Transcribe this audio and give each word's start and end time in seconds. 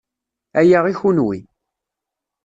Aya 0.59 0.79
i 0.91 0.93
kenwi. 0.99 1.37